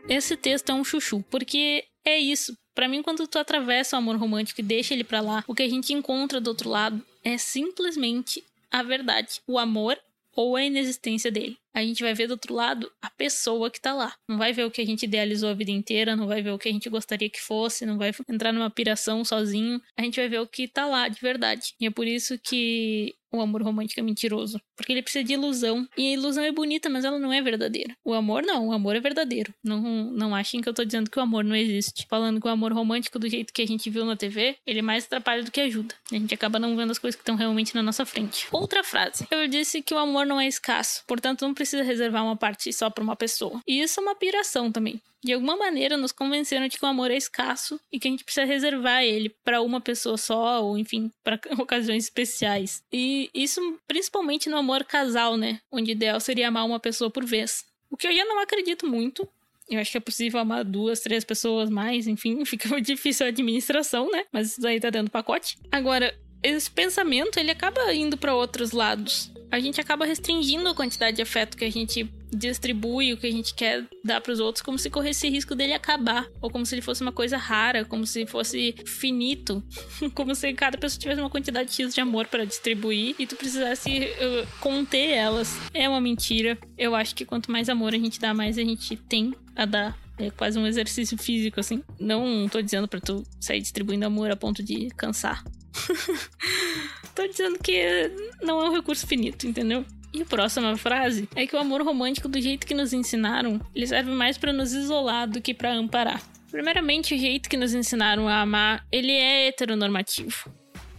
Esse 0.08 0.36
texto 0.36 0.72
é 0.72 0.74
um 0.74 0.84
chuchu, 0.84 1.24
porque 1.30 1.86
é 2.04 2.18
isso. 2.18 2.58
Para 2.74 2.88
mim, 2.88 3.04
quando 3.04 3.28
tu 3.28 3.38
atravessa 3.38 3.96
o 3.96 4.00
amor 4.00 4.16
romântico 4.16 4.62
e 4.62 4.64
deixa 4.64 4.94
ele 4.94 5.04
para 5.04 5.22
lá, 5.22 5.44
o 5.48 5.54
que 5.54 5.64
a 5.64 5.70
gente 5.70 5.94
encontra 5.94 6.40
do 6.40 6.48
outro 6.48 6.70
lado 6.70 7.04
é 7.24 7.38
simplesmente 7.38 8.44
a 8.72 8.84
verdade. 8.84 9.42
O 9.48 9.60
amor 9.60 9.98
ou 10.40 10.56
a 10.56 10.64
inexistência 10.64 11.30
dele. 11.30 11.58
A 11.74 11.84
gente 11.84 12.02
vai 12.02 12.14
ver 12.14 12.28
do 12.28 12.32
outro 12.32 12.54
lado 12.54 12.90
a 13.02 13.10
pessoa 13.10 13.70
que 13.70 13.82
tá 13.82 13.94
lá. 13.94 14.16
Não 14.26 14.38
vai 14.38 14.54
ver 14.54 14.64
o 14.64 14.72
que 14.72 14.82
a 14.82 14.86
gente 14.86 15.04
idealizou 15.04 15.50
a 15.50 15.54
vida 15.54 15.70
inteira, 15.70 16.16
não 16.16 16.28
vai 16.28 16.42
ver 16.42 16.52
o 16.52 16.58
que 16.58 16.70
a 16.70 16.72
gente 16.72 16.90
gostaria 16.90 17.30
que 17.30 17.42
fosse, 17.42 17.86
não 17.86 17.98
vai 17.98 18.14
entrar 18.30 18.54
numa 18.54 18.70
piração 18.70 19.26
sozinho. 19.26 19.82
A 19.98 20.02
gente 20.02 20.18
vai 20.18 20.30
ver 20.30 20.40
o 20.40 20.48
que 20.48 20.66
tá 20.66 20.86
lá 20.86 21.10
de 21.10 21.20
verdade. 21.20 21.74
E 21.78 21.86
é 21.86 21.92
por 21.92 22.08
isso 22.08 22.40
que 22.40 23.14
o 23.32 23.42
amor 23.42 23.62
romântico 23.62 24.00
é 24.00 24.04
mentiroso. 24.04 24.60
Porque 24.76 24.92
ele 24.92 25.02
precisa 25.02 25.24
de 25.24 25.34
ilusão. 25.34 25.88
E 25.98 26.08
a 26.08 26.14
ilusão 26.14 26.44
é 26.44 26.52
bonita, 26.52 26.90
mas 26.90 27.06
ela 27.06 27.20
não 27.20 27.32
é 27.32 27.42
verdadeira. 27.42 27.96
O 28.04 28.14
amor 28.14 28.44
não, 28.44 28.68
o 28.68 28.72
amor 28.72 28.96
é 28.96 29.00
verdadeiro. 29.00 29.54
Não, 29.64 29.82
não 30.12 30.36
achem 30.36 30.62
que 30.62 30.70
eu 30.70 30.74
tô 30.74 30.84
dizendo 30.84 31.10
que 31.10 31.20
o 31.20 31.22
amor 31.22 31.44
não 31.44 31.56
existe. 31.56 32.06
Falando 32.10 32.40
que 32.40 32.48
o 32.48 32.52
amor 32.52 32.74
romântico, 32.74 33.20
do 33.20 33.30
jeito 33.30 33.54
que 33.54 33.62
a 33.62 33.68
gente 33.68 33.90
viu 33.90 34.06
na 34.06 34.16
TV, 34.16 34.58
ele 34.66 34.82
mais 34.82 35.06
atrapalha 35.06 35.44
do 35.44 35.52
que 35.52 35.62
ajuda. 35.62 35.94
A 36.12 36.16
gente 36.16 36.34
acaba 36.34 36.60
não 36.60 36.76
vendo 36.76 36.92
as 36.92 37.00
coisas 37.00 37.16
que 37.16 37.22
estão 37.22 37.36
realmente 37.36 37.76
na 37.76 37.84
nossa 37.84 38.06
frente. 38.06 38.48
Outra 38.52 38.84
frase. 38.84 39.28
Eu 39.30 39.48
disse 39.48 39.82
que 39.82 39.94
o 39.94 39.98
amor 39.98 40.26
não 40.26 40.40
é 40.40 40.48
escasso, 40.48 41.04
portanto 41.08 41.42
não 41.42 41.54
precisa 41.54 41.84
reservar 41.84 42.24
uma 42.24 42.36
parte 42.36 42.72
só 42.74 42.90
para 42.90 43.04
uma 43.04 43.16
pessoa. 43.16 43.62
E 43.68 43.82
isso 43.82 44.00
é 44.00 44.04
uma 44.04 44.16
piração 44.16 44.72
também 44.72 45.02
de 45.24 45.34
alguma 45.34 45.58
maneira 45.58 45.98
nos 45.98 46.12
convenceram 46.12 46.68
de 46.68 46.78
que 46.78 46.86
o 46.86 46.88
amor 46.88 47.12
é 47.12 47.18
escasso 47.18 47.80
e 47.92 48.00
que 48.00 48.08
a 48.08 48.12
gente 48.12 48.24
precisa 48.24 48.46
reservar 48.46 49.04
ele 49.04 49.30
para 49.44 49.62
uma 49.62 49.82
pessoa 49.82 50.18
só, 50.18 50.64
ou 50.64 50.78
enfim, 50.78 51.12
para 51.24 51.40
ocasiões 51.60 52.06
especiais. 52.06 52.84
E 52.92 53.30
isso 53.34 53.80
principalmente 53.88 54.50
no 54.50 54.58
amor 54.58 54.84
casal, 54.86 55.36
né? 55.36 55.60
Onde 55.72 55.92
o 55.92 55.94
ideal 55.94 56.20
seria 56.20 56.48
amar 56.48 56.66
uma 56.66 56.80
pessoa 56.80 57.10
por 57.10 57.26
vez. 57.26 57.66
O 57.90 57.98
que 57.98 58.08
eu 58.08 58.16
já 58.16 58.24
não 58.26 58.40
acredito 58.40 58.88
muito. 58.88 59.28
Eu 59.70 59.80
acho 59.80 59.92
que 59.92 59.98
é 59.98 60.02
possível 60.02 60.40
amar 60.40 60.64
duas, 60.64 61.00
três 61.00 61.24
pessoas 61.24 61.70
mais, 61.70 62.08
enfim, 62.08 62.44
fica 62.46 62.80
difícil 62.82 63.26
a 63.26 63.30
administração, 63.30 64.10
né? 64.10 64.26
Mas 64.32 64.52
isso 64.52 64.62
daí 64.62 64.80
tá 64.80 64.90
dentro 64.90 65.10
do 65.10 65.12
pacote. 65.12 65.58
Agora, 65.72 66.18
esse 66.42 66.72
pensamento 66.72 67.38
ele 67.38 67.52
acaba 67.52 67.94
indo 67.94 68.18
para 68.18 68.34
outros 68.34 68.72
lados. 68.72 69.32
A 69.52 69.60
gente 69.60 69.82
acaba 69.82 70.06
restringindo 70.06 70.70
a 70.70 70.76
quantidade 70.76 71.18
de 71.18 71.22
afeto 71.22 71.58
que 71.58 71.66
a 71.66 71.72
gente 71.72 72.10
distribui, 72.32 73.14
o 73.14 73.18
que 73.18 73.28
a 73.28 73.32
gente 73.32 73.54
quer 73.54 73.86
dar 74.04 74.22
para 74.22 74.32
os 74.32 74.40
outros, 74.40 74.62
como 74.62 74.78
se 74.78 74.90
corresse 74.90 75.30
risco 75.30 75.56
dele 75.56 75.74
acabar, 75.74 76.28
ou 76.42 76.50
como 76.50 76.66
se 76.66 76.76
ele 76.76 76.82
fosse 76.82 77.02
uma 77.02 77.12
coisa 77.12 77.38
rara, 77.38 77.86
como 77.86 78.06
se 78.06 78.26
fosse 78.26 78.76
finito, 78.86 79.64
como 80.14 80.36
se 80.36 80.54
cada 80.54 80.78
pessoa 80.78 81.00
tivesse 81.00 81.22
uma 81.22 81.30
quantidade 81.30 81.74
X 81.74 81.94
de 81.94 82.02
amor 82.02 82.28
para 82.28 82.46
distribuir 82.46 83.16
e 83.18 83.26
tu 83.26 83.36
precisasse 83.36 83.90
uh, 83.90 84.48
conter 84.60 85.10
elas. 85.12 85.58
É 85.74 85.88
uma 85.88 86.02
mentira. 86.02 86.58
Eu 86.78 86.96
acho 86.96 87.16
que 87.16 87.26
quanto 87.26 87.52
mais 87.52 87.70
amor 87.70 87.94
a 87.94 87.98
gente 87.98 88.20
dá, 88.20 88.34
mais 88.34 88.58
a 88.58 88.64
gente 88.64 88.96
tem 88.96 89.34
a 89.56 89.66
dar. 89.66 89.98
É 90.18 90.30
quase 90.30 90.60
um 90.60 90.68
exercício 90.68 91.18
físico, 91.18 91.62
assim. 91.62 91.82
Não 91.98 92.48
tô 92.50 92.62
dizendo 92.62 92.90
para 92.90 93.00
tu 93.00 93.24
sair 93.40 93.62
distribuindo 93.62 94.06
amor 94.06 94.30
a 94.30 94.36
ponto 94.36 94.62
de 94.62 94.90
cansar. 94.90 95.44
Tô 97.16 97.28
dizendo 97.28 97.60
que 97.60 98.12
não 98.42 98.62
é 98.62 98.70
um 98.70 98.74
recurso 98.74 99.06
finito, 99.06 99.48
entendeu? 99.48 99.86
E 100.14 100.22
a 100.22 100.26
próxima 100.26 100.76
frase 100.76 101.30
é 101.36 101.46
que 101.46 101.56
o 101.56 101.60
amor 101.60 101.82
romântico, 101.82 102.28
do 102.28 102.42
jeito 102.42 102.66
que 102.66 102.74
nos 102.74 102.94
ensinaram, 102.94 103.62
ele 103.76 103.86
serve 103.86 104.12
mais 104.12 104.38
para 104.38 104.52
nos 104.52 104.74
isolar 104.74 105.28
do 105.28 105.42
que 105.42 105.54
para 105.54 105.74
amparar. 105.74 106.22
Primeiramente, 106.50 107.14
o 107.14 107.18
jeito 107.18 107.48
que 107.48 107.58
nos 107.58 107.74
ensinaram 107.74 108.28
a 108.28 108.42
amar, 108.42 108.86
ele 108.92 109.12
é 109.12 109.48
heteronormativo. 109.48 110.52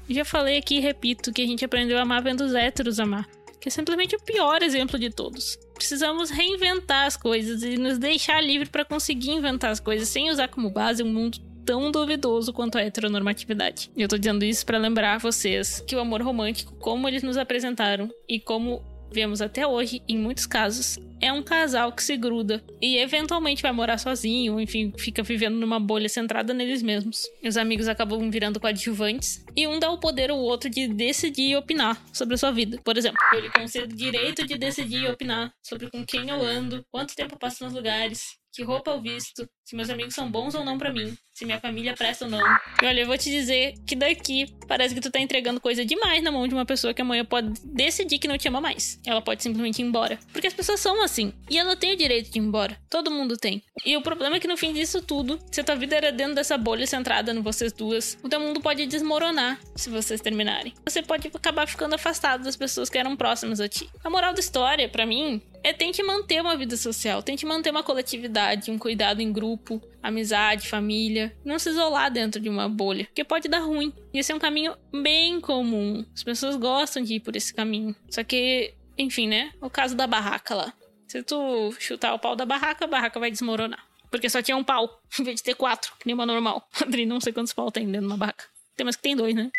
Já 0.09 0.25
falei 0.25 0.59
aqui 0.59 0.77
e 0.77 0.81
repito 0.81 1.33
que 1.33 1.43
a 1.43 1.47
gente 1.47 1.65
aprendeu 1.65 1.99
a 1.99 2.03
amar 2.03 2.23
vendo 2.23 2.43
os 2.43 2.55
héteros 2.55 3.01
amar, 3.01 3.29
que 3.61 3.69
é 3.69 3.71
simplesmente 3.71 4.15
o 4.15 4.23
pior 4.23 4.63
exemplo 4.63 4.99
de 4.99 5.11
todos. 5.11 5.59
Precisamos 5.75 6.31
reinventar 6.31 7.07
as 7.07 7.17
coisas 7.17 7.63
e 7.63 7.77
nos 7.77 7.99
deixar 7.99 8.41
livre 8.41 8.69
para 8.69 8.85
conseguir 8.85 9.31
inventar 9.31 9.71
as 9.71 9.81
coisas 9.81 10.09
sem 10.09 10.31
usar 10.31 10.49
como 10.49 10.71
base 10.71 11.03
um 11.03 11.13
mundo 11.13 11.39
tão 11.65 11.91
duvidoso 11.91 12.53
quanto 12.53 12.79
a 12.79 12.83
heteronormatividade. 12.83 13.91
E 13.97 14.03
eu 14.03 14.09
tô 14.09 14.19
dizendo 14.19 14.45
isso 14.45 14.67
para 14.67 14.79
lembrar 14.79 15.19
vocês 15.19 15.81
que 15.87 15.95
o 15.95 16.01
amor 16.01 16.23
romântico, 16.23 16.75
como 16.77 17.07
eles 17.07 17.23
nos 17.23 17.37
apresentaram 17.37 18.11
e 18.29 18.41
como 18.41 18.83
vemos 19.13 19.41
até 19.41 19.67
hoje, 19.67 20.03
em 20.09 20.19
muitos 20.19 20.47
casos, 20.47 20.99
é 21.21 21.33
um 21.33 21.43
casal 21.43 21.93
que 21.93 22.03
se 22.03 22.17
gruda 22.17 22.65
e 22.81 22.97
eventualmente 22.97 23.63
vai 23.63 23.73
morar 23.73 23.99
sozinho, 23.99 24.59
enfim, 24.59 24.93
fica 24.97 25.23
vivendo 25.23 25.57
numa 25.57 25.79
bolha 25.79 26.09
centrada 26.09 26.55
neles 26.55 26.83
mesmos. 26.83 27.27
Os 27.45 27.57
amigos 27.57 27.89
acabam 27.89 28.31
virando 28.31 28.59
coadjuvantes 28.59 29.45
e 29.55 29.67
um 29.67 29.79
dá 29.79 29.91
o 29.91 30.01
poder 30.01 30.31
ao 30.31 30.39
outro 30.39 30.71
de 30.71 30.89
decidir 30.89 31.51
e 31.51 31.57
opinar 31.57 32.03
sobre 32.13 32.35
a 32.35 32.39
sua 32.39 32.51
vida. 32.51 32.81
Por 32.83 32.97
exemplo, 32.97 33.19
eu 33.35 33.41
lhe 33.41 33.51
concedo 33.51 33.93
o 33.93 33.97
direito 33.97 34.47
de 34.47 34.57
decidir 34.57 35.03
e 35.03 35.09
opinar 35.09 35.53
sobre 35.63 35.91
com 35.91 36.05
quem 36.05 36.31
eu 36.31 36.43
ando, 36.43 36.85
quanto 36.91 37.15
tempo 37.15 37.39
passo 37.39 37.65
nos 37.65 37.75
lugares, 37.75 38.39
que 38.53 38.63
roupa 38.63 38.91
eu 38.91 39.01
visto, 39.01 39.49
se 39.71 39.77
meus 39.77 39.89
amigos 39.89 40.17
são 40.17 40.29
bons 40.29 40.53
ou 40.57 40.65
não 40.65 40.77
para 40.77 40.93
mim, 40.93 41.17
se 41.33 41.45
minha 41.45 41.61
família 41.61 41.95
presta 41.95 42.25
ou 42.25 42.31
não. 42.31 42.41
E 42.83 42.87
olha, 42.87 43.03
eu 43.03 43.07
vou 43.07 43.17
te 43.17 43.31
dizer 43.31 43.75
que 43.87 43.95
daqui 43.95 44.53
parece 44.67 44.93
que 44.97 45.01
tu 45.01 45.13
tá 45.13 45.21
entregando 45.21 45.61
coisa 45.61 45.85
demais 45.85 46.25
na 46.25 46.33
mão 46.33 46.49
de 46.49 46.53
uma 46.53 46.67
pessoa 46.67 46.93
que 46.93 47.01
amanhã 47.01 47.25
pode 47.25 47.53
decidir 47.65 48.19
que 48.19 48.27
não 48.27 48.37
te 48.37 48.49
ama 48.49 48.61
mais. 48.61 48.99
Ela 49.07 49.23
pode 49.23 49.45
simplesmente 49.45 49.81
ir 49.81 49.85
embora. 49.85 50.19
Porque 50.33 50.49
as 50.49 50.53
pessoas 50.53 50.81
são 50.81 51.01
assim. 51.05 51.33
E 51.49 51.57
ela 51.57 51.77
tem 51.77 51.93
o 51.93 51.97
direito 51.97 52.33
de 52.33 52.41
ir 52.41 52.43
embora. 52.43 52.77
Todo 52.91 53.13
mundo 53.13 53.37
tem. 53.37 53.63
E 53.87 53.97
o 53.97 54.03
problema 54.03 54.37
é 54.37 54.41
que 54.41 54.49
no 54.49 54.57
fim 54.57 54.73
disso 54.73 55.01
tudo, 55.01 55.39
se 55.53 55.61
a 55.61 55.65
tua 55.65 55.77
vida 55.77 55.95
era 55.95 56.11
dentro 56.11 56.35
dessa 56.35 56.59
bolha 56.59 56.85
centrada 56.85 57.33
em 57.33 57.41
vocês 57.41 57.73
duas, 57.73 58.19
o 58.25 58.29
teu 58.29 58.41
mundo 58.41 58.61
pode 58.61 58.85
desmoronar 58.87 59.61
se 59.77 59.89
vocês 59.89 60.21
terminarem. 60.21 60.75
Você 60.85 61.01
pode 61.01 61.29
acabar 61.29 61.69
ficando 61.69 61.95
afastado 61.95 62.43
das 62.43 62.57
pessoas 62.57 62.91
que 62.91 62.99
eram 62.99 63.15
próximas 63.15 63.61
a 63.61 63.69
ti. 63.69 63.89
A 64.03 64.11
moral 64.11 64.35
da 64.35 64.41
história, 64.41 64.89
para 64.89 65.07
mim, 65.07 65.41
é 65.63 65.73
tente 65.73 66.03
manter 66.03 66.41
uma 66.41 66.57
vida 66.57 66.77
social, 66.77 67.23
tente 67.23 67.45
manter 67.45 67.71
uma 67.71 67.83
coletividade, 67.83 68.71
um 68.71 68.79
cuidado 68.79 69.21
em 69.21 69.33
grupo, 69.33 69.60
amizade, 70.03 70.69
família. 70.69 71.37
Não 71.45 71.59
se 71.59 71.71
isolar 71.71 72.11
dentro 72.11 72.41
de 72.41 72.49
uma 72.49 72.69
bolha, 72.69 73.05
porque 73.07 73.25
pode 73.25 73.49
dar 73.49 73.61
ruim. 73.61 73.93
E 74.13 74.19
esse 74.19 74.33
é 74.33 74.35
um 74.35 74.39
caminho 74.39 74.75
bem 74.93 75.41
comum. 75.41 76.05
As 76.15 76.23
pessoas 76.23 76.57
gostam 76.57 77.03
de 77.03 77.15
ir 77.15 77.21
por 77.21 77.37
esse 77.37 77.53
caminho. 77.53 77.95
Só 78.09 78.25
que, 78.25 78.75
enfim, 78.97 79.29
né? 79.29 79.53
O 79.61 79.71
caso 79.71 79.97
da 79.97 80.07
barraca 80.07 80.55
lá. 80.55 80.73
Se 81.07 81.23
tu 81.23 81.73
chutar 81.79 82.15
o 82.15 82.19
pau 82.19 82.37
da 82.37 82.47
barraca, 82.47 82.85
a 82.85 82.89
barraca 82.89 83.19
vai 83.19 83.31
desmoronar. 83.31 83.85
Porque 84.11 84.29
só 84.29 84.43
tinha 84.43 84.57
um 84.57 84.65
pau, 84.65 85.01
em 85.19 85.25
vez 85.25 85.37
de 85.37 85.43
ter 85.43 85.55
quatro, 85.55 85.93
que 85.99 86.07
nem 86.07 86.15
uma 86.15 86.27
normal. 86.27 86.69
Adri, 86.81 87.07
não 87.07 87.21
sei 87.21 87.33
quantos 87.33 87.53
pau 87.53 87.71
tem 87.71 87.87
dentro 87.87 88.03
de 88.03 88.07
uma 88.07 88.17
barraca. 88.17 88.45
Tem 88.77 88.85
mais 88.85 88.97
que 88.97 89.03
tem 89.03 89.17
dois, 89.17 89.35
né? 89.35 89.51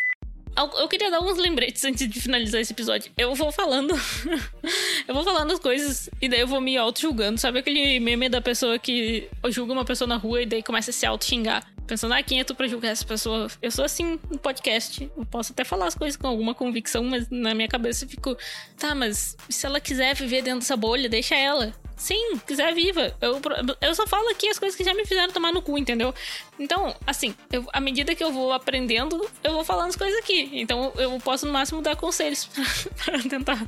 Eu 0.78 0.88
queria 0.88 1.10
dar 1.10 1.22
uns 1.22 1.38
lembretes 1.38 1.84
antes 1.86 2.08
de 2.08 2.20
finalizar 2.20 2.62
esse 2.62 2.74
episódio. 2.74 3.12
Eu 3.18 3.34
vou 3.36 3.52
falando. 3.52 3.94
eu 5.08 5.14
vou 5.14 5.24
falando 5.24 5.52
as 5.52 5.60
coisas 5.60 6.10
e 6.22 6.28
daí 6.28 6.42
eu 6.42 6.48
vou 6.48 6.62
me 6.62 6.78
auto-julgando. 6.78 7.40
Sabe 7.40 7.60
aquele 7.60 8.00
meme 8.00 8.30
da 8.30 8.42
pessoa 8.42 8.78
que 8.78 9.30
julga 9.50 9.74
uma 9.74 9.86
pessoa 9.86 10.08
na 10.08 10.18
rua 10.18 10.42
e 10.42 10.46
daí 10.46 10.64
começa 10.64 10.92
a 10.92 10.94
se 10.94 11.06
auto-xingar? 11.06 11.71
Pensando, 11.88 12.14
ah, 12.14 12.24
quem 12.24 12.40
é 12.40 12.44
tu 12.44 12.56
pra 12.56 12.68
julgar 12.68 12.90
essa 12.90 13.06
pessoa? 13.06 13.48
Eu 13.62 13.72
sou 13.72 13.84
assim 13.84 14.20
no 14.30 14.38
podcast. 14.38 15.12
Eu 15.16 15.26
posso 15.26 15.52
até 15.52 15.64
falar 15.64 15.88
as 15.88 15.96
coisas 15.96 16.16
com 16.16 16.28
alguma 16.28 16.56
convicção, 16.56 17.04
mas 17.04 17.30
na 17.30 17.54
minha 17.54 17.68
cabeça 17.68 18.06
eu 18.06 18.10
fico, 18.10 18.38
tá, 18.78 18.96
mas 18.96 19.36
se 19.50 19.66
ela 19.66 19.80
quiser 19.80 20.16
viver 20.16 20.42
dentro 20.42 20.60
dessa 20.60 20.78
bolha, 20.78 21.10
deixa 21.10 21.36
ela. 21.36 21.74
Sim, 22.02 22.40
quiser 22.48 22.74
viva. 22.74 23.16
Eu, 23.22 23.40
eu 23.80 23.94
só 23.94 24.08
falo 24.08 24.28
aqui 24.30 24.50
as 24.50 24.58
coisas 24.58 24.76
que 24.76 24.84
já 24.84 24.92
me 24.92 25.06
fizeram 25.06 25.32
tomar 25.32 25.54
no 25.54 25.62
cu, 25.62 25.78
entendeu? 25.78 26.14
Então, 26.58 26.96
assim, 27.06 27.36
eu, 27.52 27.64
à 27.72 27.80
medida 27.80 28.16
que 28.16 28.24
eu 28.24 28.32
vou 28.32 28.52
aprendendo, 28.54 29.30
eu 29.44 29.52
vou 29.52 29.64
falando 29.64 29.90
as 29.90 29.96
coisas 29.96 30.18
aqui. 30.18 30.50
Então, 30.54 30.92
eu 30.98 31.20
posso 31.20 31.46
no 31.46 31.54
máximo 31.54 31.80
dar 31.80 31.96
conselhos 31.96 32.50
para 33.06 33.20
tentar 33.22 33.68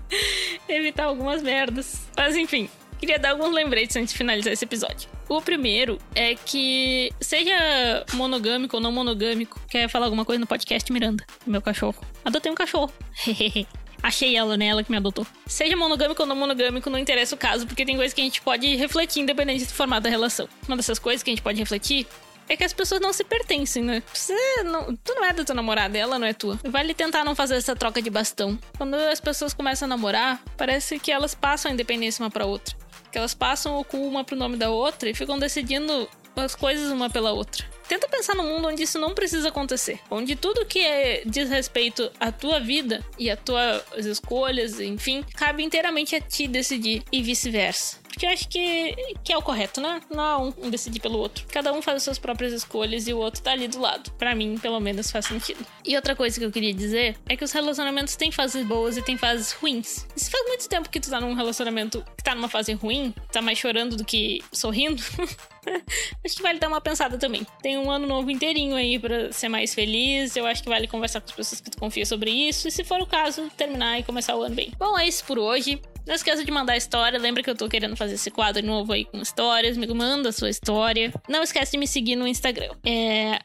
evitar 0.67 1.05
algumas 1.05 1.43
merdas. 1.43 2.07
Mas, 2.17 2.35
enfim, 2.35 2.67
queria 2.99 3.19
dar 3.19 3.31
alguns 3.31 3.53
lembretes 3.53 3.95
antes 3.97 4.13
de 4.13 4.17
finalizar 4.17 4.51
esse 4.51 4.65
episódio. 4.65 5.07
O 5.33 5.41
primeiro 5.41 5.97
é 6.13 6.35
que, 6.35 7.11
seja 7.19 8.05
monogâmico 8.13 8.77
ou 8.77 8.81
não 8.81 8.91
monogâmico, 8.91 9.59
quer 9.67 9.89
falar 9.89 10.05
alguma 10.05 10.23
coisa 10.23 10.39
no 10.39 10.45
podcast 10.45 10.93
Miranda, 10.93 11.25
meu 11.43 11.59
cachorro. 11.59 12.05
Adotei 12.23 12.51
um 12.51 12.55
cachorro. 12.55 12.93
Achei 14.03 14.37
ela, 14.37 14.55
né? 14.55 14.67
Ela 14.67 14.83
que 14.83 14.91
me 14.91 14.97
adotou. 14.97 15.25
Seja 15.47 15.75
monogâmico 15.75 16.21
ou 16.21 16.27
não 16.27 16.35
monogâmico, 16.35 16.87
não 16.87 16.99
interessa 16.99 17.33
o 17.33 17.37
caso, 17.37 17.65
porque 17.65 17.83
tem 17.83 17.95
coisas 17.95 18.13
que 18.13 18.21
a 18.21 18.23
gente 18.23 18.43
pode 18.43 18.75
refletir 18.75 19.23
independente 19.23 19.65
do 19.65 19.73
formato 19.73 20.03
da 20.03 20.09
relação. 20.11 20.47
Uma 20.67 20.77
dessas 20.77 20.99
coisas 20.99 21.23
que 21.23 21.31
a 21.31 21.33
gente 21.33 21.41
pode 21.41 21.57
refletir 21.57 22.05
é 22.47 22.55
que 22.55 22.63
as 22.63 22.73
pessoas 22.73 23.01
não 23.01 23.11
se 23.11 23.23
pertencem, 23.23 23.81
né? 23.81 24.03
Você 24.13 24.35
não, 24.65 24.95
tu 24.95 25.15
não 25.15 25.25
é 25.25 25.33
da 25.33 25.43
tua 25.43 25.55
namorada, 25.55 25.97
ela 25.97 26.19
não 26.19 26.27
é 26.27 26.33
tua. 26.33 26.59
Vale 26.63 26.93
tentar 26.93 27.23
não 27.23 27.33
fazer 27.33 27.55
essa 27.55 27.75
troca 27.75 28.03
de 28.03 28.09
bastão. 28.11 28.59
Quando 28.77 28.93
as 28.93 29.19
pessoas 29.19 29.51
começam 29.51 29.87
a 29.87 29.89
namorar, 29.89 30.43
parece 30.55 30.99
que 30.99 31.11
elas 31.11 31.33
passam 31.33 31.71
a 31.71 31.73
independência 31.73 32.23
uma 32.23 32.29
pra 32.29 32.45
outra. 32.45 32.82
Que 33.13 33.17
elas 33.19 33.33
passam 33.33 33.77
o 33.77 33.85
cu 33.85 33.97
uma 33.97 34.25
pro 34.25 34.35
nome 34.35 34.57
da 34.57 34.69
outra 34.71 35.09
e 35.09 35.13
ficam 35.13 35.39
decidindo 35.39 36.09
as 36.35 36.55
coisas 36.55 36.91
uma 36.91 37.09
pela 37.09 37.31
outra. 37.31 37.63
Tenta 37.87 38.07
pensar 38.07 38.35
num 38.35 38.43
mundo 38.43 38.67
onde 38.67 38.83
isso 38.83 38.97
não 38.97 39.13
precisa 39.13 39.49
acontecer. 39.49 39.99
Onde 40.09 40.35
tudo 40.35 40.65
que 40.65 40.79
é, 40.79 41.21
diz 41.25 41.49
respeito 41.49 42.11
à 42.19 42.31
tua 42.31 42.59
vida 42.59 43.05
e 43.19 43.29
às 43.29 43.39
tuas 43.39 44.05
escolhas, 44.05 44.79
enfim, 44.79 45.23
cabe 45.35 45.63
inteiramente 45.63 46.15
a 46.15 46.21
ti 46.21 46.47
decidir 46.47 47.03
e 47.11 47.21
vice-versa. 47.21 48.02
Porque 48.13 48.27
eu 48.27 48.29
acho 48.29 48.47
que, 48.47 48.95
que 49.23 49.33
é 49.33 49.37
o 49.37 49.41
correto, 49.41 49.81
né? 49.81 49.99
Não 50.09 50.23
é 50.23 50.37
um, 50.37 50.53
um 50.65 50.69
decidir 50.69 50.99
pelo 50.99 51.17
outro. 51.17 51.45
Cada 51.49 51.73
um 51.73 51.81
faz 51.81 51.97
as 51.97 52.03
suas 52.03 52.19
próprias 52.19 52.53
escolhas 52.53 53.07
e 53.07 53.13
o 53.13 53.17
outro 53.17 53.41
tá 53.41 53.51
ali 53.51 53.67
do 53.67 53.79
lado. 53.79 54.11
Para 54.11 54.35
mim, 54.35 54.55
pelo 54.59 54.79
menos, 54.79 55.09
faz 55.09 55.25
sentido. 55.25 55.65
E 55.83 55.95
outra 55.95 56.15
coisa 56.15 56.39
que 56.39 56.45
eu 56.45 56.51
queria 56.51 56.73
dizer 56.73 57.17
é 57.27 57.35
que 57.35 57.43
os 57.43 57.51
relacionamentos 57.51 58.15
têm 58.15 58.31
fases 58.31 58.65
boas 58.67 58.97
e 58.97 59.01
têm 59.01 59.17
fases 59.17 59.51
ruins. 59.53 60.05
E 60.15 60.19
se 60.19 60.29
faz 60.29 60.47
muito 60.47 60.69
tempo 60.69 60.89
que 60.89 60.99
tu 60.99 61.09
tá 61.09 61.19
num 61.19 61.33
relacionamento 61.33 62.05
que 62.15 62.23
tá 62.23 62.35
numa 62.35 62.47
fase 62.47 62.73
ruim, 62.73 63.13
tá 63.31 63.41
mais 63.41 63.57
chorando 63.57 63.97
do 63.97 64.05
que 64.05 64.43
sorrindo, 64.51 65.01
acho 66.23 66.35
que 66.35 66.41
vale 66.43 66.59
dar 66.59 66.67
uma 66.67 66.81
pensada 66.81 67.17
também. 67.17 67.47
Tem 67.63 67.79
um 67.79 67.89
ano 67.89 68.05
novo 68.05 68.29
inteirinho 68.29 68.75
aí 68.75 68.99
para 68.99 69.33
ser 69.33 69.49
mais 69.49 69.73
feliz. 69.73 70.35
Eu 70.35 70.45
acho 70.45 70.61
que 70.61 70.69
vale 70.69 70.87
conversar 70.87 71.19
com 71.19 71.29
as 71.29 71.35
pessoas 71.35 71.61
que 71.61 71.71
tu 71.71 71.79
confia 71.79 72.05
sobre 72.05 72.29
isso. 72.29 72.67
E 72.67 72.71
se 72.71 72.83
for 72.83 73.01
o 73.01 73.07
caso, 73.07 73.49
terminar 73.57 73.99
e 73.99 74.03
começar 74.03 74.35
o 74.35 74.43
ano 74.43 74.53
bem. 74.53 74.71
Bom, 74.77 74.97
é 74.97 75.07
isso 75.07 75.25
por 75.25 75.39
hoje. 75.39 75.81
Não 76.05 76.13
esqueça 76.13 76.43
de 76.43 76.51
mandar 76.51 76.77
história. 76.77 77.17
Lembra 77.19 77.41
que 77.41 77.49
eu 77.49 77.55
tô 77.55 77.67
querendo 77.69 77.95
fazer 77.95 78.15
esse 78.15 78.29
quadro 78.29 78.65
novo 78.65 78.93
aí 78.93 79.05
com 79.05 79.21
histórias. 79.21 79.77
Me 79.77 79.87
manda 79.87 80.29
a 80.29 80.31
sua 80.31 80.49
história. 80.49 81.13
Não 81.27 81.43
esquece 81.43 81.73
de 81.73 81.77
me 81.77 81.87
seguir 81.87 82.15
no 82.15 82.27
Instagram. 82.27 82.73
É 82.85 83.39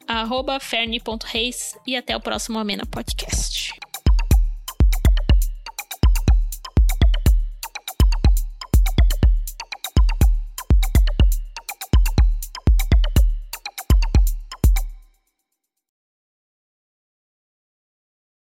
ferne.reis. 0.60 1.76
E 1.86 1.96
até 1.96 2.16
o 2.16 2.20
próximo 2.20 2.58
Amena 2.58 2.84
Podcast. 2.86 3.87